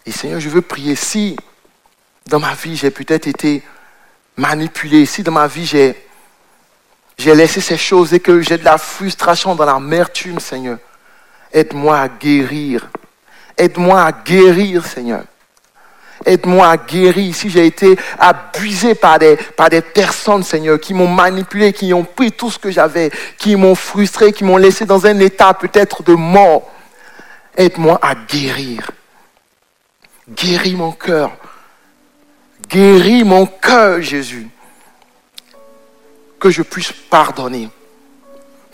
[0.05, 1.37] Et Seigneur, je veux prier si
[2.25, 3.63] dans ma vie j'ai peut-être été
[4.35, 5.95] manipulé, si dans ma vie j'ai,
[7.17, 10.77] j'ai laissé ces choses et que j'ai de la frustration dans l'amertume, Seigneur.
[11.53, 12.89] Aide-moi à guérir.
[13.55, 15.23] Aide-moi à guérir, Seigneur.
[16.25, 19.37] Aide-moi à guérir si j'ai été abusé par des,
[19.93, 24.31] personnes, Seigneur, qui m'ont manipulé, qui ont pris tout ce que j'avais, qui m'ont frustré,
[24.31, 26.71] qui m'ont laissé dans un état peut-être de mort.
[27.55, 28.89] Aide-moi à guérir.
[30.29, 31.31] Guéris mon cœur.
[32.67, 34.47] Guéris mon cœur, Jésus.
[36.39, 37.69] Que je puisse pardonner.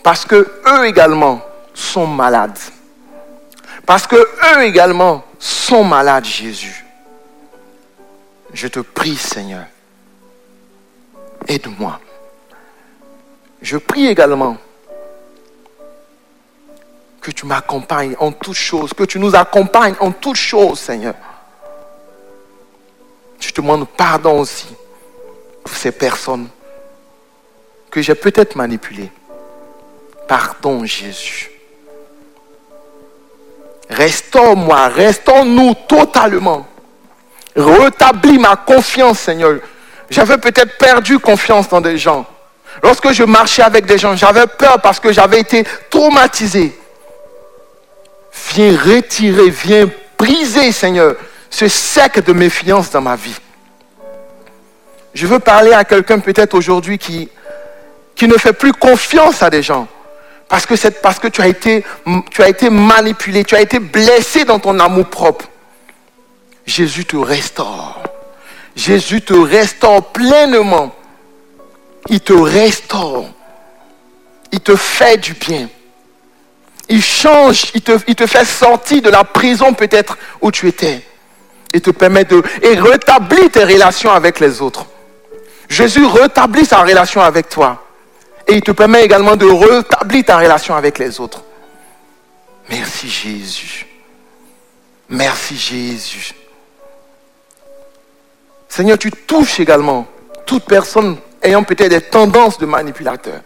[0.02, 1.42] Parce que eux également
[1.74, 2.58] sont malades.
[3.86, 6.84] Parce que eux également sont malades, Jésus.
[8.52, 9.66] Je te prie, Seigneur,
[11.46, 12.00] aide-moi.
[13.62, 14.56] Je prie également
[17.20, 21.14] que tu m'accompagnes en toutes choses, que tu nous accompagnes en toutes choses, Seigneur.
[23.38, 24.68] Je te demande pardon aussi
[25.64, 26.48] pour ces personnes
[27.90, 29.10] que j'ai peut-être manipulées.
[30.28, 31.50] Pardon, Jésus.
[33.90, 36.66] Restaure-moi, restaure-nous totalement
[37.56, 39.58] Rétablis ma confiance, Seigneur.
[40.08, 42.24] J'avais peut-être perdu confiance dans des gens.
[42.82, 46.78] Lorsque je marchais avec des gens, j'avais peur parce que j'avais été traumatisé.
[48.54, 51.16] Viens retirer, viens briser, Seigneur,
[51.50, 53.36] ce sec de méfiance dans ma vie.
[55.12, 57.28] Je veux parler à quelqu'un peut-être aujourd'hui qui,
[58.14, 59.88] qui ne fait plus confiance à des gens.
[60.50, 61.84] Parce que, parce que tu as, été,
[62.28, 65.44] tu as été manipulé, tu as été blessé dans ton amour propre.
[66.66, 68.02] Jésus te restaure.
[68.74, 70.92] Jésus te restaure pleinement.
[72.08, 73.26] Il te restaure.
[74.50, 75.68] Il te fait du bien.
[76.88, 81.00] Il change, il te, il te fait sortir de la prison peut-être où tu étais.
[81.72, 82.42] Il te permet de...
[82.62, 84.84] Et rétablir tes relations avec les autres.
[85.68, 87.86] Jésus rétablit sa relation avec toi.
[88.50, 91.44] Et il te permet également de rétablir ta relation avec les autres.
[92.68, 93.86] Merci Jésus.
[95.08, 96.34] Merci Jésus.
[98.68, 100.04] Seigneur, tu touches également
[100.46, 103.40] toute personne ayant peut-être des tendances de manipulateur,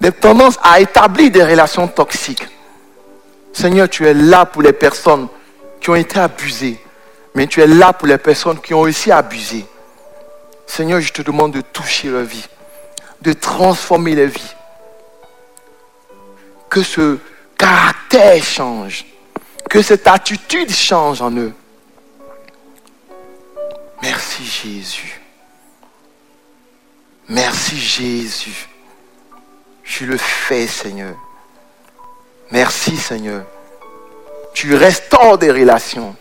[0.00, 2.48] des tendances à établir des relations toxiques.
[3.52, 5.28] Seigneur, tu es là pour les personnes
[5.78, 6.78] qui ont été abusées,
[7.34, 9.66] mais tu es là pour les personnes qui ont aussi abusé.
[10.66, 12.46] Seigneur, je te demande de toucher leur vie,
[13.22, 14.54] de transformer leur vie.
[16.68, 17.18] Que ce
[17.56, 19.06] caractère change,
[19.70, 21.52] que cette attitude change en eux.
[24.02, 25.20] Merci Jésus.
[27.28, 28.68] Merci Jésus.
[29.82, 31.14] Je le fais, Seigneur.
[32.50, 33.44] Merci, Seigneur.
[34.54, 36.14] Tu restaures des relations.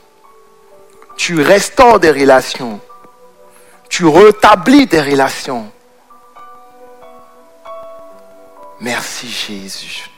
[1.17, 2.79] Tu restaures des relations.
[3.89, 5.71] Tu rétablis des relations.
[8.79, 10.09] Merci, Jésus.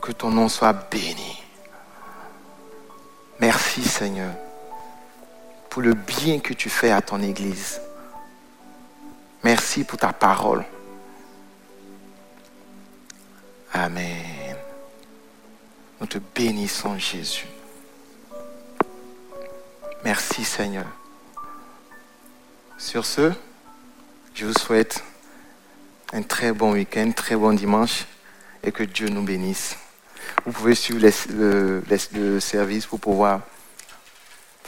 [0.00, 1.42] Que ton nom soit béni.
[3.40, 4.34] Merci, Seigneur
[5.74, 7.80] pour le bien que tu fais à ton Église.
[9.42, 10.64] Merci pour ta parole.
[13.72, 14.56] Amen.
[16.00, 17.48] Nous te bénissons, Jésus.
[20.04, 20.86] Merci, Seigneur.
[22.78, 23.32] Sur ce,
[24.32, 25.02] je vous souhaite
[26.14, 28.06] un très bon week-end, très bon dimanche
[28.62, 29.76] et que Dieu nous bénisse.
[30.46, 33.40] Vous pouvez suivre le, service pour pouvoir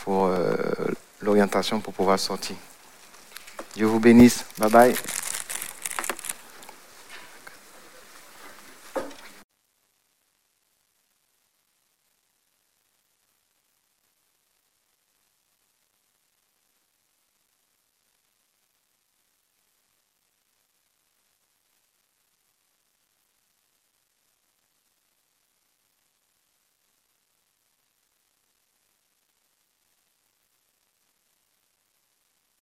[0.05, 0.57] pour euh,
[1.23, 2.57] l'orientation pour pouvoir sortir.
[3.75, 4.45] Dieu vous bénisse.
[4.59, 4.95] Bye bye.